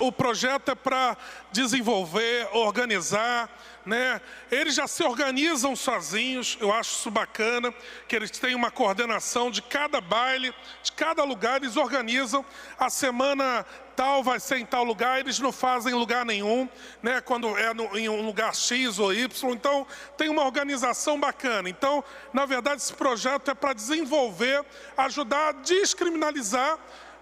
O 0.00 0.10
projeto 0.10 0.70
é 0.70 0.74
para 0.74 1.16
desenvolver, 1.52 2.48
organizar, 2.52 3.50
né? 3.84 4.20
Eles 4.50 4.74
já 4.74 4.86
se 4.86 5.02
organizam 5.02 5.76
sozinhos, 5.76 6.56
eu 6.60 6.72
acho 6.72 6.92
isso 6.92 7.10
bacana, 7.10 7.72
que 8.08 8.16
eles 8.16 8.30
têm 8.30 8.54
uma 8.54 8.70
coordenação 8.70 9.50
de 9.50 9.60
cada 9.60 10.00
baile, 10.00 10.54
de 10.82 10.92
cada 10.92 11.24
lugar, 11.24 11.62
eles 11.62 11.76
organizam. 11.76 12.44
A 12.78 12.88
semana 12.88 13.66
tal 13.94 14.22
vai 14.22 14.40
ser 14.40 14.56
em 14.56 14.64
tal 14.64 14.82
lugar, 14.82 15.20
eles 15.20 15.38
não 15.38 15.52
fazem 15.52 15.92
em 15.92 15.98
lugar 15.98 16.24
nenhum, 16.24 16.66
né? 17.02 17.20
quando 17.20 17.56
é 17.58 17.74
no, 17.74 17.96
em 17.96 18.08
um 18.08 18.24
lugar 18.24 18.54
X 18.54 18.98
ou 18.98 19.12
Y. 19.12 19.52
Então, 19.52 19.86
tem 20.16 20.30
uma 20.30 20.44
organização 20.44 21.20
bacana. 21.20 21.68
Então, 21.68 22.02
na 22.32 22.46
verdade, 22.46 22.80
esse 22.80 22.94
projeto 22.94 23.50
é 23.50 23.54
para 23.54 23.74
desenvolver, 23.74 24.64
ajudar 24.96 25.48
a 25.48 25.52
descriminalizar 25.52 26.78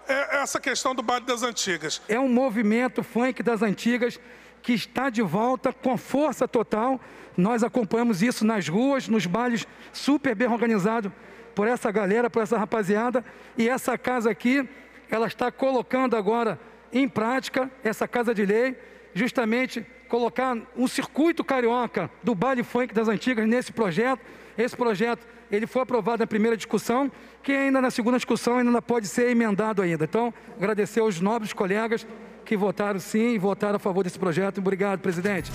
é, 0.07 0.37
essa 0.41 0.59
questão 0.59 0.93
do 0.93 1.01
baile 1.01 1.25
das 1.25 1.43
antigas. 1.43 2.01
É 2.07 2.19
um 2.19 2.27
movimento 2.27 3.03
funk 3.03 3.41
das 3.41 3.61
antigas 3.61 4.19
que 4.61 4.73
está 4.73 5.09
de 5.09 5.21
volta 5.21 5.73
com 5.73 5.97
força 5.97 6.47
total. 6.47 6.99
Nós 7.35 7.63
acompanhamos 7.63 8.21
isso 8.21 8.45
nas 8.45 8.67
ruas, 8.67 9.07
nos 9.07 9.25
bailes, 9.25 9.67
super 9.91 10.35
bem 10.35 10.47
organizado 10.47 11.11
por 11.55 11.67
essa 11.67 11.91
galera, 11.91 12.29
por 12.29 12.43
essa 12.43 12.57
rapaziada. 12.57 13.23
E 13.57 13.67
essa 13.67 13.97
casa 13.97 14.29
aqui, 14.29 14.67
ela 15.09 15.27
está 15.27 15.51
colocando 15.51 16.15
agora 16.15 16.59
em 16.93 17.07
prática 17.07 17.71
essa 17.83 18.07
casa 18.07 18.33
de 18.33 18.45
lei, 18.45 18.77
justamente 19.13 19.85
colocar 20.11 20.57
um 20.75 20.89
circuito 20.89 21.41
carioca 21.41 22.11
do 22.21 22.35
baile 22.35 22.63
funk 22.63 22.93
das 22.93 23.07
antigas 23.07 23.47
nesse 23.47 23.71
projeto. 23.71 24.19
Esse 24.57 24.75
projeto 24.75 25.25
ele 25.49 25.65
foi 25.65 25.83
aprovado 25.83 26.19
na 26.19 26.27
primeira 26.27 26.57
discussão, 26.57 27.09
que 27.41 27.53
ainda 27.53 27.79
na 27.79 27.89
segunda 27.89 28.17
discussão 28.17 28.57
ainda 28.57 28.81
pode 28.81 29.07
ser 29.07 29.29
emendado 29.29 29.81
ainda. 29.81 30.03
Então, 30.03 30.33
agradecer 30.57 30.99
aos 30.99 31.21
nobres 31.21 31.53
colegas 31.53 32.05
que 32.43 32.57
votaram 32.57 32.99
sim 32.99 33.35
e 33.35 33.37
votaram 33.37 33.77
a 33.77 33.79
favor 33.79 34.03
desse 34.03 34.19
projeto. 34.19 34.57
Obrigado, 34.57 34.99
presidente. 34.99 35.49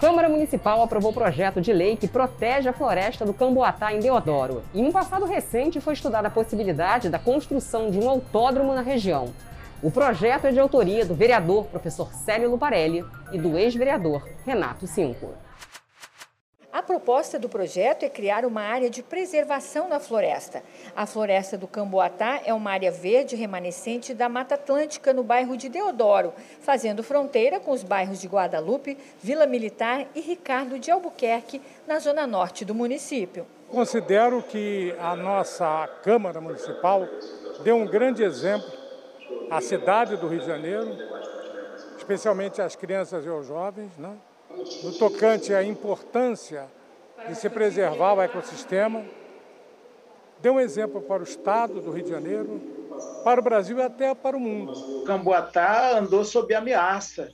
Câmara 0.00 0.30
Municipal 0.30 0.82
aprovou 0.82 1.12
projeto 1.12 1.60
de 1.60 1.72
lei 1.72 1.96
que 1.96 2.08
protege 2.08 2.70
a 2.70 2.72
floresta 2.72 3.26
do 3.26 3.34
Camboatá 3.34 3.92
em 3.92 4.00
Deodoro. 4.00 4.62
E 4.72 4.80
em 4.80 4.86
um 4.86 4.90
passado 4.90 5.26
recente 5.26 5.82
foi 5.82 5.92
estudada 5.92 6.28
a 6.28 6.30
possibilidade 6.30 7.10
da 7.10 7.18
construção 7.18 7.90
de 7.90 7.98
um 7.98 8.08
autódromo 8.08 8.74
na 8.74 8.80
região. 8.80 9.34
O 9.82 9.90
projeto 9.90 10.46
é 10.46 10.52
de 10.52 10.60
autoria 10.60 11.04
do 11.04 11.12
vereador 11.12 11.64
professor 11.64 12.12
Célio 12.12 12.48
Luparelli 12.48 13.04
e 13.32 13.38
do 13.38 13.58
ex-vereador 13.58 14.22
Renato 14.46 14.86
Cinco. 14.86 15.34
A 16.72 16.80
proposta 16.80 17.36
do 17.36 17.48
projeto 17.48 18.04
é 18.04 18.08
criar 18.08 18.44
uma 18.44 18.62
área 18.62 18.88
de 18.88 19.02
preservação 19.02 19.88
na 19.88 19.98
floresta. 19.98 20.62
A 20.94 21.04
floresta 21.04 21.58
do 21.58 21.66
Camboatá 21.66 22.40
é 22.44 22.54
uma 22.54 22.70
área 22.70 22.92
verde 22.92 23.34
remanescente 23.34 24.14
da 24.14 24.28
Mata 24.28 24.54
Atlântica 24.54 25.12
no 25.12 25.24
bairro 25.24 25.56
de 25.56 25.68
Deodoro, 25.68 26.32
fazendo 26.60 27.02
fronteira 27.02 27.58
com 27.58 27.72
os 27.72 27.82
bairros 27.82 28.20
de 28.20 28.28
Guadalupe, 28.28 28.96
Vila 29.20 29.46
Militar 29.46 30.06
e 30.14 30.20
Ricardo 30.20 30.78
de 30.78 30.92
Albuquerque, 30.92 31.60
na 31.88 31.98
zona 31.98 32.24
norte 32.24 32.64
do 32.64 32.74
município. 32.74 33.44
Considero 33.68 34.44
que 34.44 34.94
a 35.00 35.16
nossa 35.16 35.88
Câmara 36.04 36.40
Municipal 36.40 37.04
deu 37.64 37.76
um 37.76 37.86
grande 37.86 38.22
exemplo 38.22 38.81
à 39.50 39.60
cidade 39.60 40.16
do 40.16 40.28
Rio 40.28 40.40
de 40.40 40.46
Janeiro, 40.46 40.96
especialmente 41.96 42.60
às 42.60 42.74
crianças 42.74 43.24
e 43.24 43.28
aos 43.28 43.46
jovens, 43.46 43.96
né? 43.98 44.16
no 44.82 44.92
tocante 44.92 45.54
à 45.54 45.62
importância 45.62 46.66
de 47.28 47.34
se 47.34 47.48
preservar 47.48 48.14
o 48.14 48.22
ecossistema, 48.22 49.04
deu 50.40 50.54
um 50.54 50.60
exemplo 50.60 51.00
para 51.02 51.20
o 51.20 51.24
Estado 51.24 51.80
do 51.80 51.90
Rio 51.90 52.04
de 52.04 52.10
Janeiro, 52.10 52.60
para 53.24 53.40
o 53.40 53.42
Brasil 53.42 53.78
e 53.78 53.82
até 53.82 54.14
para 54.14 54.36
o 54.36 54.40
mundo. 54.40 55.04
Camboatá 55.04 55.98
andou 55.98 56.24
sob 56.24 56.52
ameaça. 56.54 57.30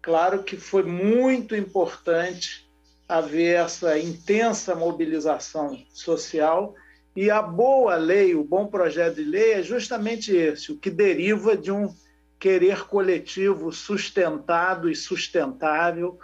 Claro 0.00 0.42
que 0.42 0.56
foi 0.56 0.82
muito 0.82 1.56
importante 1.56 2.70
haver 3.08 3.56
essa 3.56 3.98
intensa 3.98 4.74
mobilização 4.74 5.78
social 5.90 6.74
e 7.14 7.30
a 7.30 7.42
boa 7.42 7.96
lei, 7.96 8.34
o 8.34 8.42
bom 8.42 8.66
projeto 8.66 9.16
de 9.16 9.24
lei 9.24 9.52
é 9.52 9.62
justamente 9.62 10.34
esse, 10.34 10.72
o 10.72 10.78
que 10.78 10.90
deriva 10.90 11.56
de 11.56 11.70
um 11.70 11.94
querer 12.38 12.86
coletivo 12.86 13.70
sustentado 13.70 14.90
e 14.90 14.96
sustentável, 14.96 16.18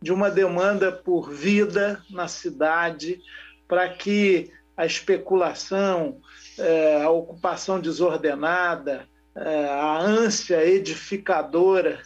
de 0.00 0.12
uma 0.12 0.30
demanda 0.30 0.92
por 0.92 1.30
vida 1.30 2.00
na 2.08 2.28
cidade, 2.28 3.20
para 3.66 3.88
que 3.88 4.50
a 4.76 4.86
especulação, 4.86 6.20
é, 6.56 7.02
a 7.02 7.10
ocupação 7.10 7.80
desordenada, 7.80 9.06
é, 9.34 9.64
a 9.68 9.98
ânsia 9.98 10.64
edificadora 10.64 12.00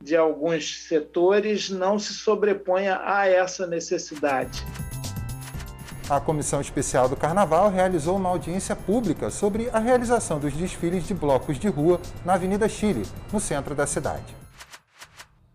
de 0.00 0.14
alguns 0.14 0.86
setores 0.86 1.70
não 1.70 1.98
se 1.98 2.12
sobreponha 2.12 3.00
a 3.02 3.26
essa 3.26 3.66
necessidade. 3.66 4.62
A 6.10 6.20
Comissão 6.20 6.60
Especial 6.60 7.08
do 7.08 7.16
Carnaval 7.16 7.70
realizou 7.70 8.16
uma 8.16 8.28
audiência 8.28 8.74
pública 8.74 9.30
sobre 9.30 9.70
a 9.70 9.78
realização 9.78 10.38
dos 10.38 10.52
desfiles 10.52 11.06
de 11.06 11.14
blocos 11.14 11.58
de 11.58 11.68
rua 11.68 12.00
na 12.24 12.34
Avenida 12.34 12.68
Chile, 12.68 13.06
no 13.32 13.38
centro 13.38 13.74
da 13.74 13.86
cidade. 13.86 14.42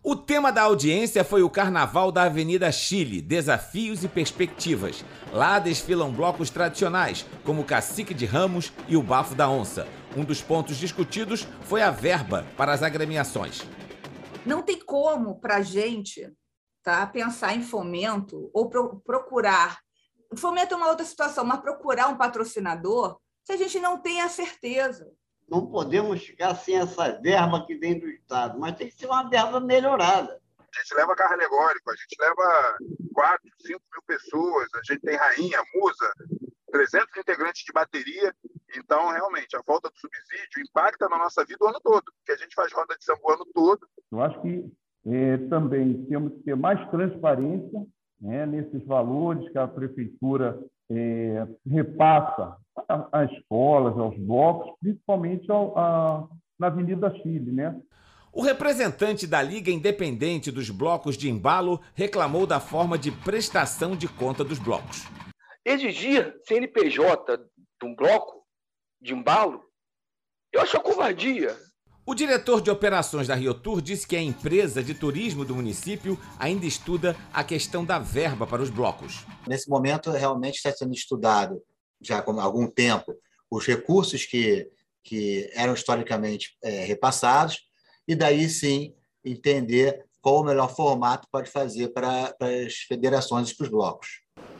O 0.02 0.16
tema 0.16 0.50
da 0.50 0.62
audiência 0.62 1.22
foi 1.22 1.42
o 1.42 1.50
Carnaval 1.50 2.10
da 2.10 2.22
Avenida 2.22 2.72
Chile, 2.72 3.20
Desafios 3.20 4.02
e 4.02 4.08
Perspectivas. 4.08 5.04
Lá 5.32 5.58
desfilam 5.58 6.10
blocos 6.10 6.48
tradicionais, 6.48 7.26
como 7.44 7.60
o 7.60 7.64
Cacique 7.64 8.14
de 8.14 8.24
Ramos 8.24 8.72
e 8.88 8.96
o 8.96 9.02
Bafo 9.02 9.34
da 9.34 9.50
Onça. 9.50 9.86
Um 10.16 10.24
dos 10.24 10.40
pontos 10.40 10.78
discutidos 10.78 11.46
foi 11.60 11.82
a 11.82 11.90
verba 11.90 12.46
para 12.56 12.72
as 12.72 12.82
agremiações. 12.82 13.62
Não 14.46 14.62
tem 14.62 14.78
como 14.78 15.38
para 15.38 15.56
a 15.56 15.62
gente 15.62 16.26
tá, 16.82 17.06
pensar 17.06 17.54
em 17.54 17.60
fomento 17.60 18.50
ou 18.54 18.70
pro 18.70 19.00
procurar. 19.00 19.78
Fomento 20.36 20.74
é 20.74 20.76
uma 20.76 20.88
outra 20.88 21.04
situação, 21.04 21.44
mas 21.44 21.60
procurar 21.60 22.08
um 22.08 22.16
patrocinador 22.16 23.18
se 23.44 23.52
a 23.52 23.56
gente 23.56 23.80
não 23.80 23.98
tem 23.98 24.20
a 24.20 24.28
certeza 24.28 25.10
não 25.48 25.66
podemos 25.66 26.22
ficar 26.22 26.54
sem 26.54 26.76
essa 26.76 27.18
verba 27.20 27.64
que 27.66 27.74
vem 27.74 27.98
do 27.98 28.08
Estado, 28.08 28.58
mas 28.58 28.76
tem 28.76 28.88
que 28.88 28.94
ser 28.94 29.06
uma 29.06 29.28
verba 29.28 29.58
melhorada. 29.58 30.40
A 30.60 30.80
gente 30.80 30.94
leva 30.94 31.16
carro 31.16 31.32
alegórico, 31.32 31.90
a 31.90 31.96
gente 31.96 32.16
leva 32.20 32.76
4, 33.14 33.40
5 33.66 33.80
mil 33.92 34.02
pessoas, 34.06 34.68
a 34.74 34.92
gente 34.92 35.00
tem 35.00 35.16
rainha, 35.16 35.58
musa, 35.74 36.12
300 36.70 37.16
integrantes 37.16 37.64
de 37.64 37.72
bateria. 37.72 38.34
Então, 38.76 39.08
realmente, 39.08 39.56
a 39.56 39.62
falta 39.62 39.88
do 39.88 39.98
subsídio 39.98 40.62
impacta 40.68 41.08
na 41.08 41.16
nossa 41.16 41.44
vida 41.44 41.64
o 41.64 41.68
ano 41.68 41.80
todo, 41.82 42.04
porque 42.04 42.32
a 42.32 42.36
gente 42.36 42.54
faz 42.54 42.70
roda 42.72 42.94
de 42.96 43.04
samba 43.04 43.20
o 43.24 43.32
ano 43.32 43.46
todo. 43.54 43.88
Eu 44.12 44.20
acho 44.20 44.40
que 44.42 44.70
é, 45.06 45.38
também 45.48 46.04
temos 46.04 46.34
que 46.34 46.40
ter 46.40 46.54
mais 46.54 46.78
transparência 46.90 47.86
né, 48.20 48.46
nesses 48.46 48.84
valores 48.84 49.50
que 49.50 49.58
a 49.58 49.66
prefeitura 49.66 50.58
é, 50.90 51.46
repassa 51.66 52.56
às 53.12 53.30
escolas, 53.32 53.98
aos 53.98 54.16
blocos, 54.18 54.74
principalmente 54.80 55.50
ao, 55.50 55.76
a, 55.78 56.28
na 56.58 56.68
Avenida 56.68 57.14
Chile, 57.22 57.52
né? 57.52 57.78
O 58.32 58.42
representante 58.42 59.26
da 59.26 59.42
Liga 59.42 59.70
Independente 59.70 60.50
dos 60.50 60.70
Blocos 60.70 61.16
de 61.16 61.30
Embalo 61.30 61.80
reclamou 61.94 62.46
da 62.46 62.60
forma 62.60 62.98
de 62.98 63.10
prestação 63.10 63.96
de 63.96 64.06
conta 64.06 64.44
dos 64.44 64.58
blocos. 64.58 65.06
Exigir 65.64 66.34
CNPJ 66.46 67.36
de 67.36 67.86
um 67.86 67.94
bloco 67.94 68.44
de 69.00 69.14
embalo, 69.14 69.62
eu 70.52 70.60
acho 70.60 70.76
uma 70.76 70.82
covardia. 70.82 71.56
O 72.08 72.14
diretor 72.14 72.62
de 72.62 72.70
operações 72.70 73.28
da 73.28 73.34
Rio 73.34 73.52
Tour 73.52 73.82
disse 73.82 74.06
que 74.06 74.16
a 74.16 74.22
empresa 74.22 74.82
de 74.82 74.94
turismo 74.94 75.44
do 75.44 75.54
município 75.54 76.18
ainda 76.38 76.64
estuda 76.64 77.14
a 77.30 77.44
questão 77.44 77.84
da 77.84 77.98
verba 77.98 78.46
para 78.46 78.62
os 78.62 78.70
blocos. 78.70 79.26
Nesse 79.46 79.68
momento, 79.68 80.10
realmente 80.10 80.54
está 80.54 80.72
sendo 80.72 80.94
estudado, 80.94 81.62
já 82.00 82.20
há 82.20 82.42
algum 82.42 82.66
tempo, 82.66 83.14
os 83.50 83.66
recursos 83.66 84.24
que, 84.24 84.66
que 85.04 85.50
eram 85.52 85.74
historicamente 85.74 86.56
é, 86.64 86.82
repassados, 86.86 87.58
e 88.08 88.14
daí 88.14 88.48
sim 88.48 88.94
entender 89.22 90.02
qual 90.22 90.40
o 90.40 90.44
melhor 90.44 90.74
formato 90.74 91.28
pode 91.30 91.50
fazer 91.50 91.88
para, 91.88 92.32
para 92.38 92.48
as 92.48 92.72
federações 92.88 93.50
e 93.50 93.54
para 93.54 93.64
os 93.64 93.70
blocos. 93.70 94.08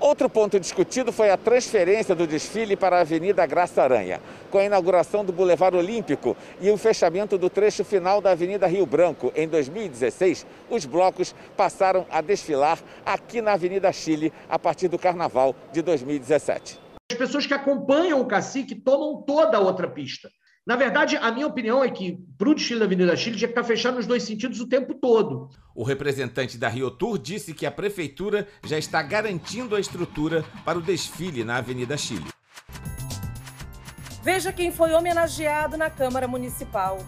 Outro 0.00 0.30
ponto 0.30 0.60
discutido 0.60 1.12
foi 1.12 1.28
a 1.28 1.36
transferência 1.36 2.14
do 2.14 2.24
desfile 2.24 2.76
para 2.76 2.98
a 2.98 3.00
Avenida 3.00 3.44
Graça 3.46 3.82
Aranha. 3.82 4.20
Com 4.48 4.58
a 4.58 4.64
inauguração 4.64 5.24
do 5.24 5.32
Boulevard 5.32 5.76
Olímpico 5.76 6.36
e 6.60 6.70
o 6.70 6.76
fechamento 6.76 7.36
do 7.36 7.50
trecho 7.50 7.84
final 7.84 8.20
da 8.20 8.30
Avenida 8.30 8.68
Rio 8.68 8.86
Branco 8.86 9.32
em 9.34 9.48
2016, 9.48 10.46
os 10.70 10.86
blocos 10.86 11.34
passaram 11.56 12.06
a 12.10 12.20
desfilar 12.20 12.78
aqui 13.04 13.42
na 13.42 13.54
Avenida 13.54 13.90
Chile 13.90 14.32
a 14.48 14.56
partir 14.56 14.86
do 14.86 15.00
Carnaval 15.00 15.52
de 15.72 15.82
2017. 15.82 16.78
As 17.10 17.18
pessoas 17.18 17.44
que 17.44 17.54
acompanham 17.54 18.20
o 18.20 18.26
cacique 18.26 18.76
tomam 18.76 19.22
toda 19.22 19.56
a 19.56 19.60
outra 19.60 19.88
pista. 19.88 20.28
Na 20.68 20.76
verdade, 20.76 21.16
a 21.16 21.32
minha 21.32 21.46
opinião 21.46 21.82
é 21.82 21.88
que 21.88 22.22
para 22.36 22.50
o 22.50 22.54
desfile 22.54 22.80
da 22.80 22.84
Avenida 22.84 23.16
Chile 23.16 23.38
tinha 23.38 23.48
que 23.48 23.58
estar 23.58 23.64
fechado 23.64 23.94
nos 23.94 24.06
dois 24.06 24.22
sentidos 24.22 24.60
o 24.60 24.66
tempo 24.66 24.92
todo. 24.92 25.48
O 25.74 25.82
representante 25.82 26.58
da 26.58 26.68
Rio 26.68 26.90
Tour 26.90 27.16
disse 27.16 27.54
que 27.54 27.64
a 27.64 27.70
prefeitura 27.70 28.46
já 28.62 28.76
está 28.76 29.00
garantindo 29.00 29.74
a 29.74 29.80
estrutura 29.80 30.44
para 30.66 30.76
o 30.76 30.82
desfile 30.82 31.42
na 31.42 31.56
Avenida 31.56 31.96
Chile. 31.96 32.26
Veja 34.22 34.52
quem 34.52 34.70
foi 34.70 34.92
homenageado 34.92 35.78
na 35.78 35.88
Câmara 35.88 36.28
Municipal. 36.28 36.98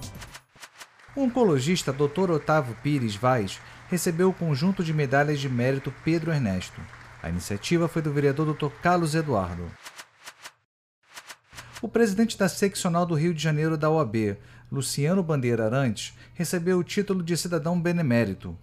O 1.15 1.21
oncologista 1.21 1.93
Dr. 1.93 2.31
Otávio 2.31 2.75
Pires 2.83 3.15
Vaz 3.15 3.61
recebeu 3.91 4.31
o 4.31 4.35
conjunto 4.35 4.83
de 4.83 4.95
medalhas 4.95 5.39
de 5.39 5.51
mérito 5.51 5.93
Pedro 6.03 6.33
Ernesto. 6.33 6.81
A 7.23 7.29
iniciativa 7.29 7.89
foi 7.89 8.01
do 8.01 8.11
vereador 8.11 8.55
Dr. 8.55 8.71
Carlos 8.81 9.15
Eduardo. 9.15 9.71
O 11.83 11.89
presidente 11.89 12.37
da 12.37 12.47
seccional 12.47 13.07
do 13.07 13.15
Rio 13.15 13.33
de 13.33 13.43
Janeiro 13.43 13.75
da 13.75 13.89
OAB, 13.89 14.37
Luciano 14.71 15.23
Bandeira 15.23 15.65
Arantes, 15.65 16.13
recebeu 16.35 16.79
o 16.79 16.85
título 16.85 17.23
de 17.23 17.35
cidadão 17.39 17.81
benemérito. 17.81 18.55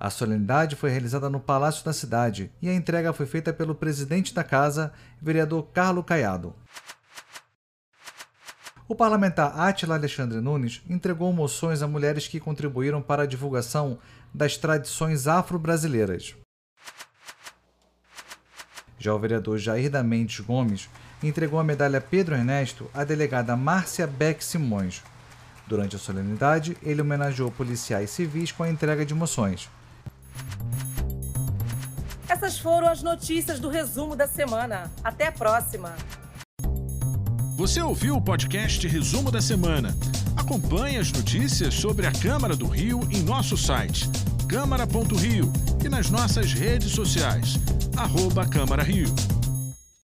A 0.00 0.08
solenidade 0.08 0.74
foi 0.74 0.88
realizada 0.88 1.28
no 1.28 1.38
Palácio 1.38 1.84
da 1.84 1.92
Cidade 1.92 2.50
e 2.62 2.70
a 2.70 2.74
entrega 2.74 3.12
foi 3.12 3.26
feita 3.26 3.52
pelo 3.52 3.74
presidente 3.74 4.32
da 4.32 4.42
casa, 4.42 4.90
vereador 5.20 5.68
Carlo 5.74 6.02
Caiado. 6.02 6.54
O 8.88 8.94
parlamentar 8.94 9.58
Átila 9.60 9.94
Alexandre 9.94 10.40
Nunes 10.40 10.82
entregou 10.88 11.30
moções 11.30 11.82
a 11.82 11.86
mulheres 11.86 12.26
que 12.26 12.40
contribuíram 12.40 13.02
para 13.02 13.24
a 13.24 13.26
divulgação 13.26 13.98
das 14.32 14.56
tradições 14.56 15.26
afro-brasileiras. 15.28 16.34
Já 18.98 19.14
o 19.14 19.18
vereador 19.18 19.58
Jair 19.58 19.90
da 19.90 20.02
Mendes 20.02 20.40
Gomes 20.40 20.88
entregou 21.28 21.58
a 21.58 21.64
medalha 21.64 22.00
Pedro 22.00 22.34
Ernesto 22.34 22.90
à 22.92 23.04
delegada 23.04 23.56
Márcia 23.56 24.06
Beck 24.06 24.44
Simões. 24.44 25.02
Durante 25.66 25.96
a 25.96 25.98
solenidade, 25.98 26.76
ele 26.82 27.00
homenageou 27.00 27.50
policiais 27.50 28.10
civis 28.10 28.52
com 28.52 28.62
a 28.62 28.70
entrega 28.70 29.06
de 29.06 29.14
moções. 29.14 29.68
Essas 32.28 32.58
foram 32.58 32.88
as 32.88 33.02
notícias 33.02 33.60
do 33.60 33.68
resumo 33.68 34.16
da 34.16 34.26
semana. 34.26 34.90
Até 35.04 35.28
a 35.28 35.32
próxima. 35.32 35.94
Você 37.56 37.80
ouviu 37.80 38.16
o 38.16 38.20
podcast 38.20 38.86
Resumo 38.88 39.30
da 39.30 39.40
Semana? 39.40 39.96
Acompanhe 40.36 40.98
as 40.98 41.12
notícias 41.12 41.74
sobre 41.74 42.06
a 42.06 42.12
Câmara 42.12 42.56
do 42.56 42.66
Rio 42.66 43.00
em 43.10 43.22
nosso 43.22 43.56
site 43.56 44.10
câmara.rio 44.52 45.50
e 45.82 45.88
nas 45.88 46.10
nossas 46.10 46.52
redes 46.52 46.90
sociais, 46.90 47.54
arroba 47.96 48.46
Câmara 48.46 48.82
Rio. 48.82 49.08